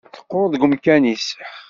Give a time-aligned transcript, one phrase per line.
[0.15, 1.27] Teqqur deg umkan-is.